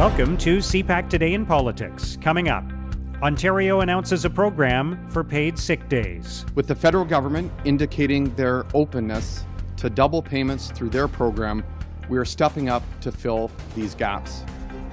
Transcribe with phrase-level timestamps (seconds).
[0.00, 2.16] Welcome to CPAC Today in Politics.
[2.22, 2.64] Coming up,
[3.20, 6.46] Ontario announces a program for paid sick days.
[6.54, 9.44] With the federal government indicating their openness
[9.76, 11.62] to double payments through their program,
[12.08, 14.42] we are stepping up to fill these gaps.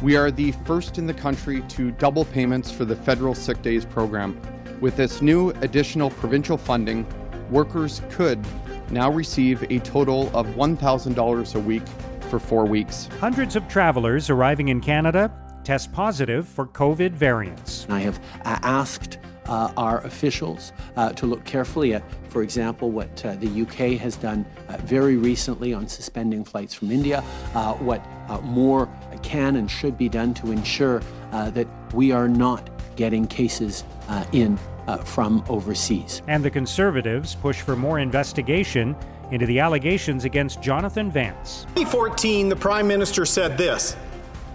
[0.02, 3.86] We are the first in the country to double payments for the federal sick days
[3.86, 4.38] program.
[4.82, 7.08] With this new additional provincial funding,
[7.50, 8.46] workers could
[8.92, 11.84] now receive a total of $1,000 a week
[12.28, 13.10] for four weeks.
[13.20, 15.32] Hundreds of travelers arriving in Canada
[15.64, 17.86] test positive for COVID variants.
[17.90, 23.26] I have uh, asked uh, our officials uh, to look carefully at, for example, what
[23.26, 28.02] uh, the UK has done uh, very recently on suspending flights from India, uh, what
[28.44, 28.90] more
[29.24, 33.84] can and should be done to ensure that we are not getting cases
[34.32, 34.58] in
[35.06, 36.22] from overseas.
[36.28, 38.96] And the Conservatives push for more investigation
[39.32, 41.64] into the allegations against Jonathan Vance.
[41.76, 43.96] 2014, the Prime Minister said this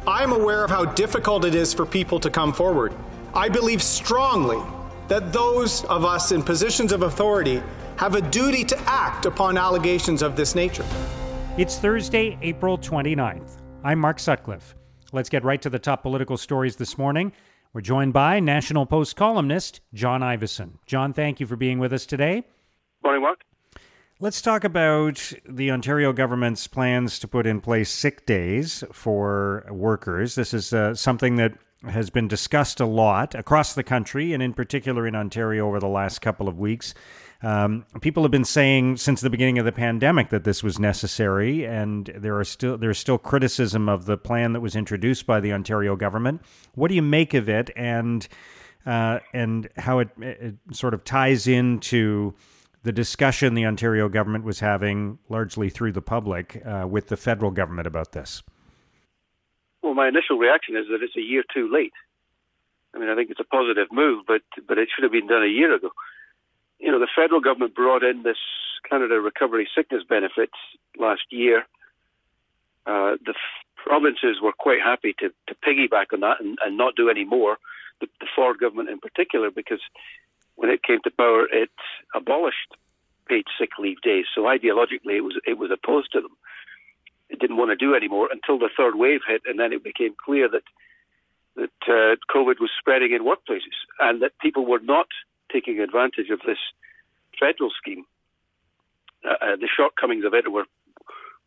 [0.07, 2.93] I'm aware of how difficult it is for people to come forward.
[3.35, 4.61] I believe strongly
[5.09, 7.63] that those of us in positions of authority
[7.97, 10.85] have a duty to act upon allegations of this nature.
[11.57, 13.61] It's Thursday, April 29th.
[13.85, 14.75] I'm Mark Sutcliffe.
[15.13, 17.33] Let's get right to the top political stories this morning.
[17.75, 20.79] We're joined by National Post columnist John Ivison.
[20.87, 22.45] John, thank you for being with us today.
[23.03, 23.45] Morning, Mark.
[24.23, 30.37] Let's talk about the Ontario government's plans to put in place sick days for workers.
[30.37, 31.55] This is uh, something that
[31.89, 35.89] has been discussed a lot across the country and, in particular, in Ontario over the
[35.89, 36.95] last couple of weeks.
[37.43, 41.67] Um, people have been saying since the beginning of the pandemic that this was necessary,
[41.67, 45.53] and there are still there's still criticism of the plan that was introduced by the
[45.53, 46.43] Ontario government.
[46.77, 48.29] What do you make of it, and
[48.87, 52.37] uh, and how it, it sort of ties into
[52.83, 57.51] the discussion the Ontario government was having, largely through the public, uh, with the federal
[57.51, 58.43] government about this?
[59.83, 61.93] Well, my initial reaction is that it's a year too late.
[62.95, 65.43] I mean, I think it's a positive move, but but it should have been done
[65.43, 65.91] a year ago.
[66.79, 68.37] You know, the federal government brought in this
[68.89, 70.59] Canada Recovery Sickness Benefits
[70.99, 71.61] last year.
[72.85, 76.97] Uh, the f- provinces were quite happy to, to piggyback on that and, and not
[76.97, 77.57] do any more.
[78.01, 79.81] The, the Ford government, in particular, because
[80.63, 81.71] when it came to power, it
[82.15, 82.77] abolished
[83.29, 84.27] paid sick leave days.
[84.33, 86.37] So ideologically, it was it was opposed to them.
[87.29, 90.15] It didn't want to do anymore until the third wave hit, and then it became
[90.25, 90.63] clear that
[91.57, 95.09] that uh, COVID was spreading in workplaces, and that people were not
[95.51, 96.59] taking advantage of this
[97.41, 98.05] federal scheme.
[99.25, 100.67] Uh, uh, the shortcomings of it were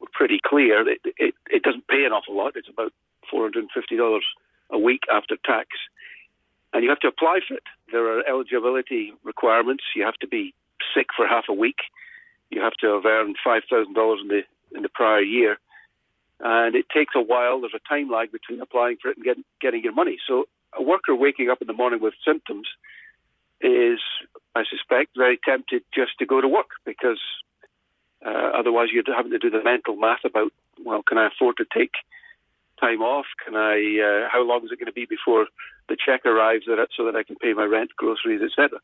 [0.02, 0.88] were pretty clear.
[0.90, 2.58] It, it, it doesn't pay an awful lot.
[2.58, 2.92] It's about
[3.32, 4.26] four hundred and fifty dollars
[4.72, 5.70] a week after tax,
[6.74, 7.64] and you have to apply for it.
[7.96, 9.86] There are eligibility requirements.
[9.96, 10.54] You have to be
[10.94, 11.78] sick for half a week.
[12.50, 14.42] You have to have earned five thousand dollars in the
[14.76, 15.58] in the prior year,
[16.42, 17.62] and it takes a while.
[17.62, 20.18] There's a time lag between applying for it and get, getting your money.
[20.28, 20.44] So
[20.78, 22.68] a worker waking up in the morning with symptoms
[23.62, 24.00] is,
[24.56, 27.22] I suspect, very tempted just to go to work because
[28.26, 30.52] uh, otherwise you're having to do the mental math about
[30.84, 31.94] well, can I afford to take
[32.86, 33.26] time off?
[33.44, 33.76] Can I?
[34.08, 35.48] Uh, how long is it going to be before
[35.90, 38.80] the check arrives that, so that I can pay my rent, groceries, etc.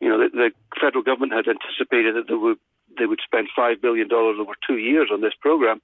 [0.00, 2.58] You know, the, the federal government had anticipated that they would
[2.98, 5.80] they would spend five billion dollars over two years on this program.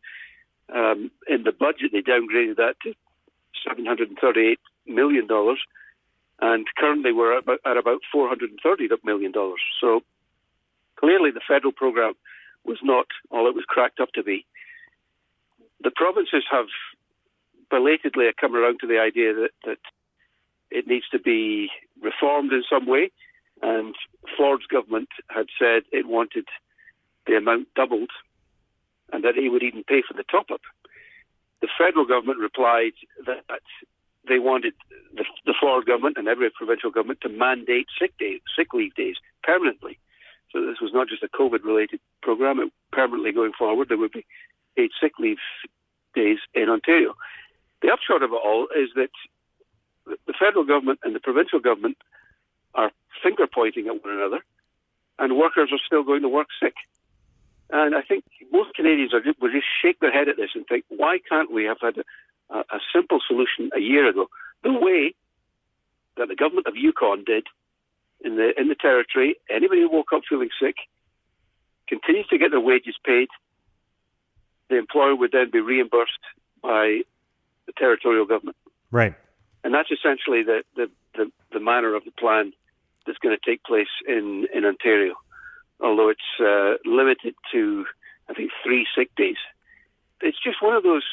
[0.74, 2.94] Um, in the budget, they downgraded that to
[3.66, 5.60] seven hundred and thirty-eight million dollars,
[6.40, 7.44] and currently we're at
[7.76, 9.60] about, four hundred and thirty million dollars.
[9.80, 10.02] So
[10.96, 12.14] clearly, the federal program
[12.64, 14.44] was not all it was cracked up to be.
[15.84, 16.66] The provinces have
[17.70, 19.78] belatedly I come around to the idea that, that
[20.70, 21.70] it needs to be
[22.02, 23.10] reformed in some way.
[23.62, 23.94] And
[24.36, 26.46] Ford's government had said it wanted
[27.26, 28.10] the amount doubled
[29.12, 30.60] and that it would even pay for the top up.
[31.62, 32.92] The federal government replied
[33.24, 33.44] that
[34.28, 34.74] they wanted
[35.14, 39.16] the, the Ford government and every provincial government to mandate sick days, sick leave days
[39.42, 39.98] permanently.
[40.52, 42.58] So this was not just a COVID related program.
[42.60, 44.26] It, permanently going forward, there would be
[44.76, 45.38] paid sick leave
[46.14, 47.14] days in Ontario.
[47.82, 49.10] The upshot of it all is that
[50.06, 51.96] the federal government and the provincial government
[52.74, 52.90] are
[53.22, 54.44] finger pointing at one another,
[55.18, 56.74] and workers are still going to work sick.
[57.70, 60.84] And I think most Canadians are, will just shake their head at this and think,
[60.88, 61.98] why can't we have had
[62.50, 64.28] a, a simple solution a year ago?
[64.62, 65.14] The way
[66.16, 67.46] that the government of Yukon did
[68.24, 70.76] in the in the territory, anybody who woke up feeling sick
[71.88, 73.28] continues to get their wages paid.
[74.68, 76.18] The employer would then be reimbursed
[76.62, 77.02] by
[77.76, 78.56] territorial government.
[78.90, 79.14] Right.
[79.64, 82.52] And that's essentially the, the, the, the manner of the plan
[83.06, 85.14] that's going to take place in, in Ontario,
[85.80, 87.84] although it's uh, limited to,
[88.28, 89.36] I think, three sick days.
[90.20, 91.04] It's just one of those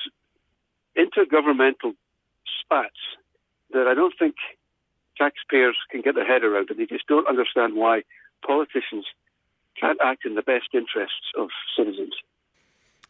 [0.98, 1.94] intergovernmental
[2.62, 3.00] spats
[3.72, 4.36] that I don't think
[5.18, 8.04] taxpayers can get their head around, and they just don't understand why
[8.46, 9.06] politicians
[9.80, 12.14] can't act in the best interests of citizens.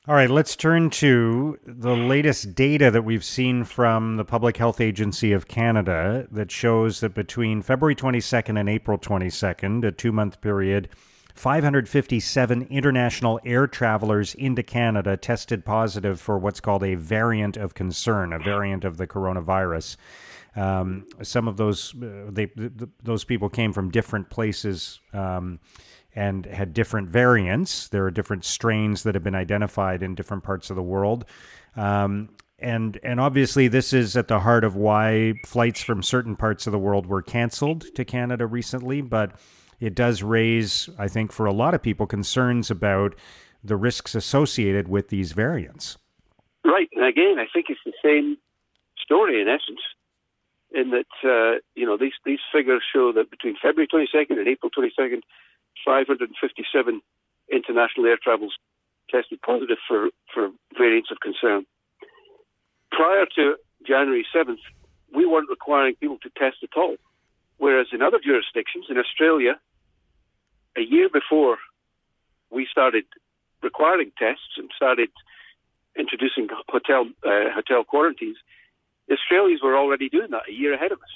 [0.06, 4.82] All right, let's turn to the latest data that we've seen from the Public Health
[4.82, 10.42] Agency of Canada that shows that between February 22nd and April 22nd, a two month
[10.42, 10.90] period,
[11.36, 18.34] 557 international air travelers into Canada tested positive for what's called a variant of concern,
[18.34, 19.96] a variant of the coronavirus.
[20.58, 22.72] Um, some of those uh, they, th-
[23.02, 25.00] those people came from different places.
[25.14, 25.62] Um,
[26.16, 27.88] and had different variants.
[27.88, 31.26] There are different strains that have been identified in different parts of the world.
[31.76, 32.30] Um,
[32.60, 36.72] and and obviously this is at the heart of why flights from certain parts of
[36.72, 39.34] the world were canceled to Canada recently, but
[39.80, 43.16] it does raise, I think, for a lot of people, concerns about
[43.64, 45.98] the risks associated with these variants.
[46.64, 48.38] Right, and again, I think it's the same
[48.98, 49.82] story in essence,
[50.72, 54.70] in that uh, you know these these figures show that between February 22nd and April
[54.72, 55.22] 22nd,
[55.86, 57.02] 557
[57.52, 58.54] international air travels
[59.10, 61.66] tested positive for, for variants of concern.
[62.92, 63.56] Prior to
[63.86, 64.64] January 7th,
[65.14, 66.96] we weren't requiring people to test at all.
[67.58, 69.60] Whereas in other jurisdictions, in Australia,
[70.76, 71.58] a year before
[72.50, 73.06] we started
[73.62, 75.10] requiring tests and started
[75.98, 78.38] introducing hotel uh, hotel quarantines,
[79.12, 81.14] Australians were already doing that a year ahead of us.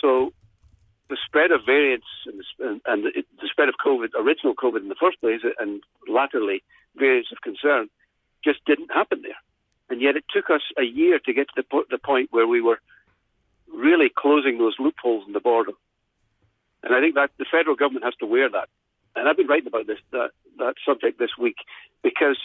[0.00, 0.32] So
[1.12, 4.94] the spread of variants and the, and the, spread of COVID, original COVID in the
[4.98, 6.62] first place, and latterly
[6.96, 7.90] variants of concern,
[8.42, 9.36] just didn't happen there.
[9.90, 12.62] And yet it took us a year to get to the, the point where we
[12.62, 12.80] were
[13.70, 15.72] really closing those loopholes in the border.
[16.82, 18.70] And I think that the federal government has to wear that.
[19.14, 21.56] And I've been writing about this that, that subject this week
[22.02, 22.38] because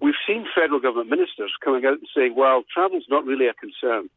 [0.00, 4.08] we've seen federal government ministers coming out and saying, well, travel's not really a concern.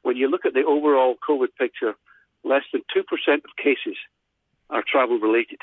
[0.00, 1.94] When you look at the overall COVID picture,
[2.44, 3.02] less than 2%
[3.34, 3.96] of cases
[4.70, 5.60] are travel related.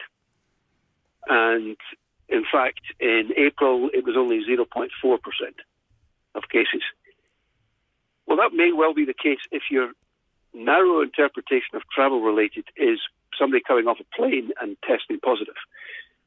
[1.28, 1.78] And
[2.30, 4.90] in fact, in April, it was only 0.4%
[6.36, 6.84] of cases.
[8.26, 9.92] Well, that may well be the case if your
[10.54, 13.00] narrow interpretation of travel related is
[13.38, 15.56] somebody coming off a plane and testing positive,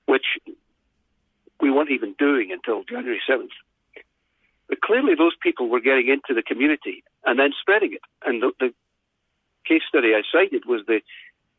[0.06, 0.38] which
[1.61, 3.52] we weren't even doing until January 7th.
[4.69, 8.02] But clearly, those people were getting into the community and then spreading it.
[8.25, 8.73] And the, the
[9.67, 11.01] case study I cited was the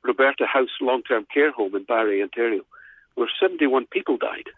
[0.03, 2.63] Roberta House long term care home in Barrie, Ontario,
[3.15, 4.49] where 71 people died.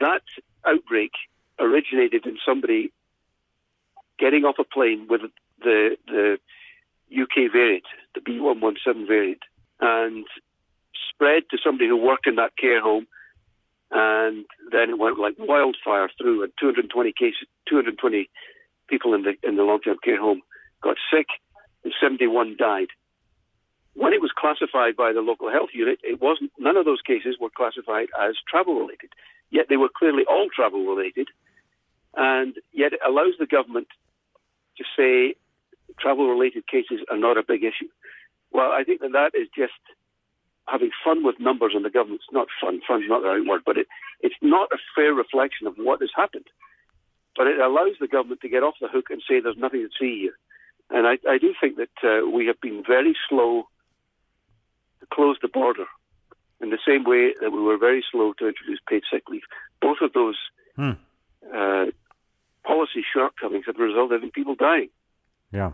[0.00, 0.22] That
[0.66, 1.12] outbreak
[1.58, 2.92] originated in somebody
[4.18, 5.22] getting off a plane with
[5.60, 6.38] the, the
[7.12, 9.42] UK variant, the B117 variant,
[9.80, 10.26] and
[11.10, 13.06] spread to somebody who worked in that care home.
[13.90, 18.28] And then it went like wildfire through, and 220 cases, 220
[18.88, 20.42] people in the in the long-term care home
[20.82, 21.26] got sick
[21.84, 22.88] and 71 died.
[23.94, 26.50] When it was classified by the local health unit, it wasn't.
[26.58, 29.10] None of those cases were classified as travel related.
[29.50, 31.28] Yet they were clearly all travel related,
[32.16, 33.86] and yet it allows the government
[34.78, 35.36] to say
[36.00, 37.88] travel related cases are not a big issue.
[38.50, 39.78] Well, I think that that is just
[40.66, 42.22] having fun with numbers on the government.
[42.24, 42.80] It's not fun.
[42.86, 43.86] Fun's not the right word, but it,
[44.20, 46.46] it's not a fair reflection of what has happened.
[47.36, 49.90] But it allows the government to get off the hook and say there's nothing to
[49.98, 50.38] see here.
[50.90, 53.64] And I, I do think that uh, we have been very slow
[55.00, 55.86] to close the border
[56.60, 59.42] in the same way that we were very slow to introduce paid sick leave.
[59.80, 60.36] Both of those
[60.76, 60.92] hmm.
[61.54, 61.86] uh,
[62.64, 64.88] policy shortcomings have resulted in people dying.
[65.52, 65.72] Yeah.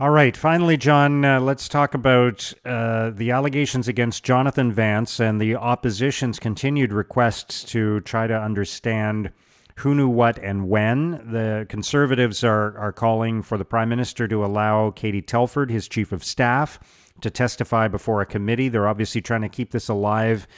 [0.00, 0.36] All right.
[0.36, 6.38] Finally, John, uh, let's talk about uh, the allegations against Jonathan Vance and the opposition's
[6.38, 9.32] continued requests to try to understand
[9.78, 11.12] who knew what and when.
[11.30, 16.10] The conservatives are, are calling for the prime minister to allow Katie Telford, his chief
[16.10, 16.80] of staff,
[17.20, 18.68] to testify before a committee.
[18.68, 20.48] They're obviously trying to keep this alive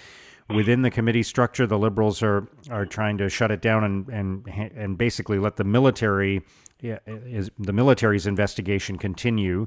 [0.48, 1.66] within the committee structure.
[1.66, 5.64] The liberals are are trying to shut it down and and and basically let the
[5.64, 6.42] military
[6.82, 9.66] is the military's investigation continue.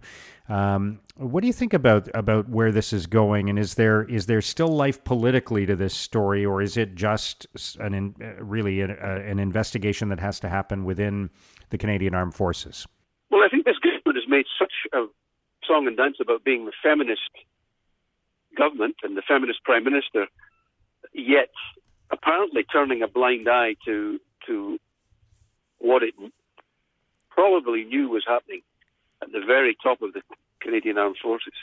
[0.49, 4.25] Um, what do you think about about where this is going, and is there is
[4.25, 7.47] there still life politically to this story, or is it just
[7.79, 11.29] an in, really a, an investigation that has to happen within
[11.69, 12.87] the Canadian Armed Forces?
[13.29, 15.05] Well, I think this government has made such a
[15.65, 17.21] song and dance about being the feminist
[18.57, 20.27] government and the feminist prime minister,
[21.13, 21.49] yet
[22.11, 24.77] apparently turning a blind eye to to
[25.79, 26.13] what it
[27.33, 28.61] probably knew was happening
[29.21, 30.21] at the very top of the
[30.61, 31.53] Canadian Armed Forces.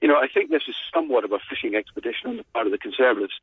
[0.00, 2.72] You know, I think this is somewhat of a fishing expedition on the part of
[2.72, 3.34] the Conservatives,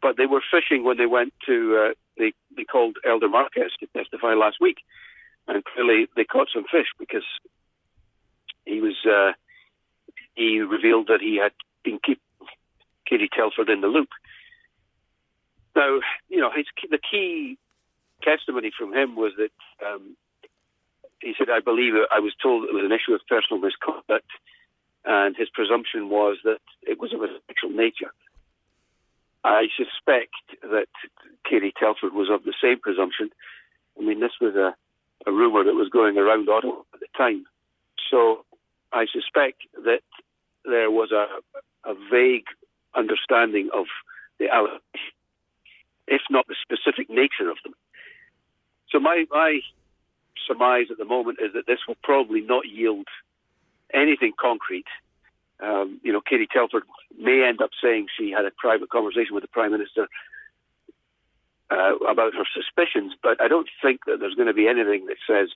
[0.00, 3.86] but they were fishing when they went to, uh, they, they called Elder Marques to
[3.96, 4.78] testify last week.
[5.48, 7.24] and clearly they caught some fish because
[8.64, 9.32] he was uh,
[10.34, 11.52] he revealed that he had
[11.84, 12.22] been keeping
[13.06, 14.08] Katie Telford in the loop.
[15.76, 17.58] Now, you know, his, the key
[18.22, 19.50] testimony from him was that
[19.86, 20.16] um,
[21.24, 24.30] he said, "I believe I was told it was an issue of personal misconduct."
[25.04, 28.12] and his presumption was that it was of a sexual nature.
[29.44, 30.88] I suspect that
[31.48, 33.30] Katie Telford was of the same presumption.
[33.98, 34.74] I mean, this was a,
[35.28, 37.44] a rumour that was going around Ottawa at the time.
[38.10, 38.44] So
[38.92, 40.00] I suspect that
[40.64, 41.26] there was a,
[41.88, 42.46] a vague
[42.94, 43.84] understanding of
[44.38, 44.80] the allegations,
[46.06, 47.74] if not the specific nature of them.
[48.88, 49.60] So my, my
[50.46, 53.06] surmise at the moment is that this will probably not yield
[53.92, 54.86] anything concrete.
[55.60, 56.82] Um, you know, Katie Telford
[57.18, 60.08] may end up saying she had a private conversation with the Prime Minister
[61.70, 65.16] uh, about her suspicions, but I don't think that there's going to be anything that
[65.26, 65.50] says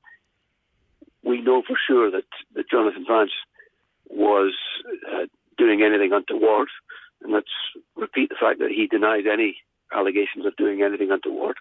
[1.22, 3.32] we know for sure that, that Jonathan Vance
[4.08, 4.54] was
[5.12, 6.68] uh, doing anything untoward.
[7.22, 7.50] And let's
[7.96, 9.58] repeat the fact that he denied any
[9.92, 11.56] allegations of doing anything untoward.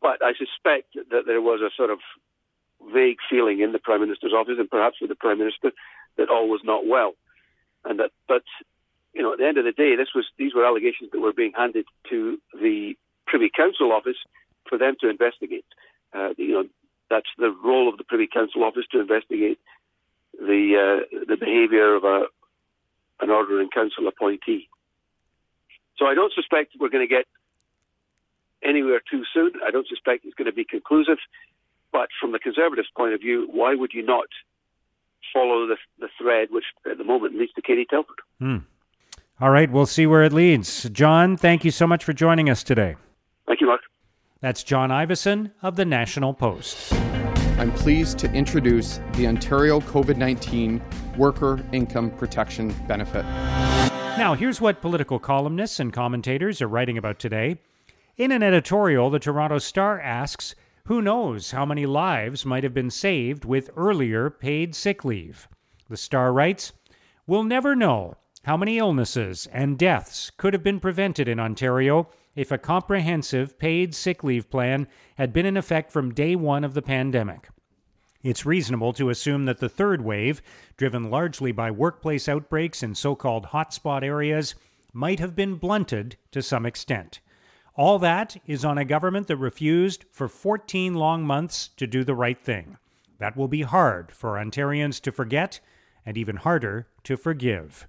[0.00, 1.98] But I suspect that there was a sort of
[2.92, 5.72] vague feeling in the Prime Minister's office and perhaps with the Prime Minister
[6.16, 7.14] that all was not well.
[7.84, 8.42] And that, but
[9.14, 11.32] you know, at the end of the day, this was these were allegations that were
[11.32, 12.94] being handed to the
[13.26, 14.16] Privy Council office
[14.68, 15.64] for them to investigate.
[16.12, 16.64] Uh, you know,
[17.10, 19.58] that's the role of the Privy Council office to investigate
[20.38, 22.26] the uh, the behaviour of a
[23.20, 24.68] an order in council appointee.
[25.96, 27.26] So I don't suspect we're going to get
[28.64, 29.52] anywhere too soon.
[29.66, 31.18] I don't suspect it's going to be conclusive.
[31.92, 34.26] But from the Conservatives' point of view, why would you not
[35.32, 38.18] follow the, the thread which at the moment leads to Katie Telford?
[38.38, 38.58] Hmm.
[39.40, 40.88] All right, we'll see where it leads.
[40.90, 42.96] John, thank you so much for joining us today.
[43.46, 43.82] Thank you, Mark.
[44.40, 46.92] That's John Ivison of the National Post.
[47.58, 50.82] I'm pleased to introduce the Ontario COVID 19
[51.16, 53.24] Worker Income Protection Benefit.
[54.16, 57.58] Now, here's what political columnists and commentators are writing about today.
[58.18, 60.56] In an editorial, the Toronto Star asks
[60.86, 65.46] who knows how many lives might have been saved with earlier paid sick leave?
[65.88, 66.72] The Star writes
[67.28, 72.50] We'll never know how many illnesses and deaths could have been prevented in Ontario if
[72.50, 76.82] a comprehensive paid sick leave plan had been in effect from day one of the
[76.82, 77.48] pandemic.
[78.24, 80.42] It's reasonable to assume that the third wave,
[80.76, 84.56] driven largely by workplace outbreaks in so called hotspot areas,
[84.92, 87.20] might have been blunted to some extent.
[87.78, 92.16] All that is on a government that refused for 14 long months to do the
[92.16, 92.76] right thing.
[93.18, 95.60] That will be hard for Ontarians to forget
[96.04, 97.86] and even harder to forgive.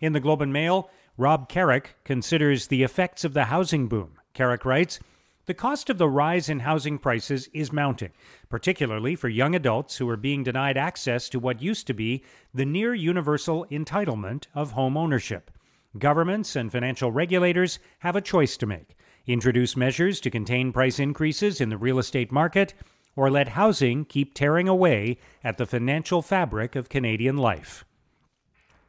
[0.00, 0.88] In the Globe and Mail,
[1.18, 4.12] Rob Carrick considers the effects of the housing boom.
[4.32, 5.00] Carrick writes,
[5.44, 8.12] the cost of the rise in housing prices is mounting,
[8.48, 12.24] particularly for young adults who are being denied access to what used to be
[12.54, 15.50] the near universal entitlement of home ownership.
[15.98, 18.95] Governments and financial regulators have a choice to make
[19.32, 22.74] introduce measures to contain price increases in the real estate market,
[23.14, 27.84] or let housing keep tearing away at the financial fabric of Canadian life.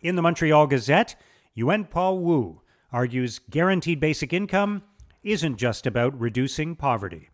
[0.02, 1.16] In the Montreal Gazette,
[1.56, 4.84] Yuen Pau Woo argues guaranteed basic income
[5.24, 7.30] isn't just about reducing poverty.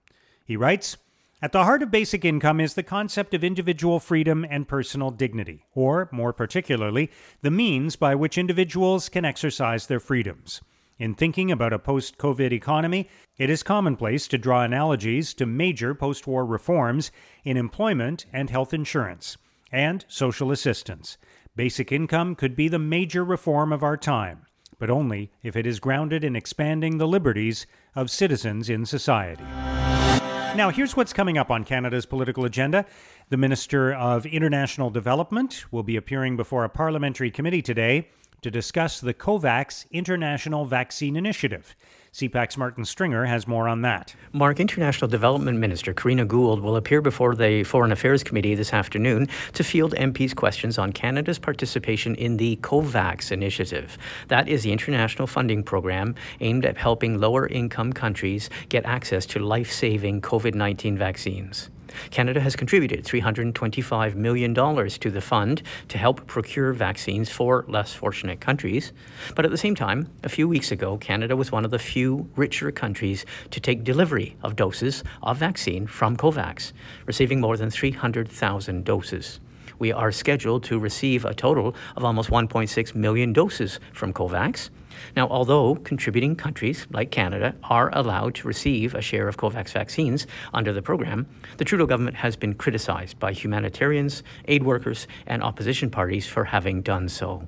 [0.46, 0.98] He writes,
[1.42, 5.66] at the heart of basic income is the concept of individual freedom and personal dignity,
[5.76, 10.62] or, more particularly, the means by which individuals can exercise their freedoms.
[11.00, 15.96] In thinking about a post COVID economy, it is commonplace to draw analogies to major
[15.96, 17.12] post war reforms
[17.44, 19.38] in employment and health insurance,
[19.72, 21.18] and social assistance.
[21.56, 24.46] Basic income could be the major reform of our time,
[24.78, 29.44] but only if it is grounded in expanding the liberties of citizens in society.
[30.56, 32.86] Now, here's what's coming up on Canada's political agenda.
[33.30, 38.10] The Minister of International Development will be appearing before a parliamentary committee today
[38.44, 41.76] to discuss the COVAX International Vaccine Initiative.
[42.14, 44.14] CPAC's Martin Stringer has more on that.
[44.34, 49.28] Mark, International Development Minister Karina Gould will appear before the Foreign Affairs Committee this afternoon
[49.54, 53.98] to field MPs' questions on Canada's participation in the COVAX initiative.
[54.28, 59.40] That is the international funding program aimed at helping lower income countries get access to
[59.40, 61.72] life saving COVID 19 vaccines.
[62.12, 68.40] Canada has contributed $325 million to the fund to help procure vaccines for less fortunate
[68.40, 68.94] countries.
[69.36, 72.30] But at the same time, a few weeks ago, Canada was one of the few
[72.36, 76.74] richer countries to take delivery of doses of vaccine from COVAX,
[77.06, 79.40] receiving more than 300,000 doses
[79.80, 84.70] we are scheduled to receive a total of almost 1.6 million doses from COVAX.
[85.16, 90.28] Now, although contributing countries like Canada are allowed to receive a share of COVAX vaccines
[90.54, 95.90] under the program, the Trudeau government has been criticized by humanitarians, aid workers, and opposition
[95.90, 97.46] parties for having done so.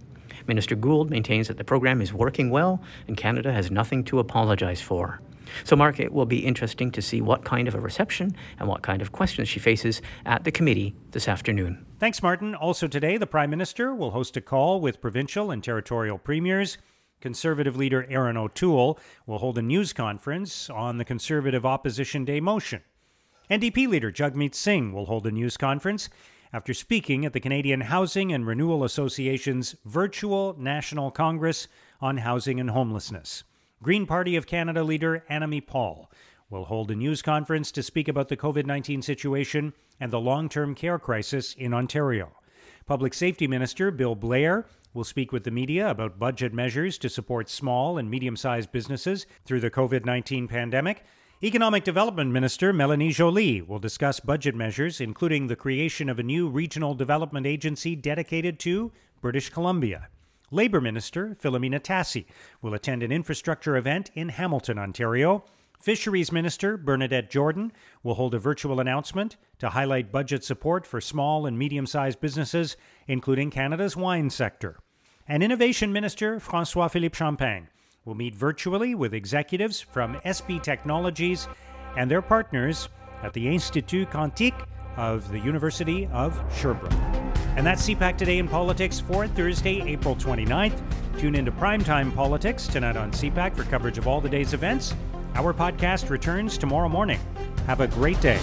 [0.48, 4.82] Minister Gould maintains that the program is working well and Canada has nothing to apologize
[4.82, 5.20] for.
[5.64, 8.82] So, Mark, it will be interesting to see what kind of a reception and what
[8.82, 11.86] kind of questions she faces at the committee this afternoon.
[12.00, 12.56] Thanks, Martin.
[12.56, 16.78] Also, today, the Prime Minister will host a call with provincial and territorial premiers.
[17.26, 22.84] Conservative leader Erin O'Toole will hold a news conference on the Conservative Opposition Day motion.
[23.50, 26.08] NDP leader Jagmeet Singh will hold a news conference
[26.54, 31.68] after speaking at the Canadian Housing and Renewal Association's virtual National Congress
[32.00, 33.44] on Housing and Homelessness.
[33.82, 36.12] Green Party of Canada leader Annamie Paul
[36.52, 40.48] will hold a news conference to speak about the COVID 19 situation and the long
[40.48, 42.34] term care crisis in Ontario.
[42.88, 47.50] Public Safety Minister Bill Blair will speak with the media about budget measures to support
[47.50, 51.04] small and medium sized businesses through the COVID 19 pandemic.
[51.42, 56.48] Economic Development Minister Melanie Joly will discuss budget measures, including the creation of a new
[56.48, 60.10] regional development agency dedicated to British Columbia.
[60.52, 62.26] Labour Minister Filomena Tassi
[62.62, 65.44] will attend an infrastructure event in Hamilton, Ontario.
[65.86, 71.46] Fisheries Minister Bernadette Jordan will hold a virtual announcement to highlight budget support for small
[71.46, 72.76] and medium sized businesses,
[73.08, 74.80] including Canada's wine sector.
[75.28, 77.68] And Innovation Minister Francois Philippe Champagne
[78.04, 81.48] will meet virtually with executives from SB Technologies
[81.96, 82.90] and their partners
[83.22, 84.66] at the Institut Quantique
[84.98, 86.94] of the University of Sherbrooke.
[87.58, 90.82] And that's CPAC Today in Politics for Thursday, April 29th.
[91.20, 94.96] Tune into Primetime Politics tonight on CPAC for coverage of all the day's events.
[95.36, 97.20] Our podcast returns tomorrow morning.
[97.68, 98.40] Have a great day.